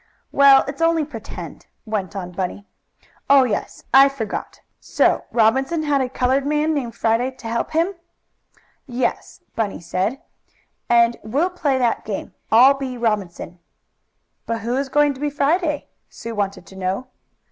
"Well, 0.31 0.65
it's 0.67 0.81
only 0.81 1.05
pretend," 1.05 1.67
went 1.85 2.15
on 2.15 2.31
Bunny. 2.31 2.65
"Oh, 3.29 3.43
yes. 3.43 3.83
I 3.93 4.09
forgot. 4.09 4.61
So 4.79 5.25
Robinson 5.31 5.83
had 5.83 6.01
a 6.01 6.09
colored 6.09 6.43
man 6.43 6.73
named 6.73 6.95
Friday 6.95 7.29
to 7.29 7.47
help 7.47 7.73
him." 7.73 7.93
"Yes," 8.87 9.41
Bunny 9.55 9.79
said, 9.79 10.19
"and 10.89 11.17
we'll 11.21 11.51
play 11.51 11.77
that 11.77 12.03
game. 12.03 12.33
I'll 12.51 12.73
be 12.73 12.97
Robinson." 12.97 13.59
"But 14.47 14.61
who 14.61 14.75
is 14.75 14.89
going 14.89 15.13
to 15.13 15.19
be 15.19 15.29
Friday?" 15.29 15.85
Sue 16.09 16.33
wanted 16.33 16.65
to 16.65 16.75
know. 16.75 17.07